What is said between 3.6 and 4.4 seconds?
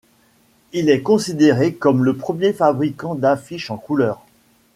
en couleurs.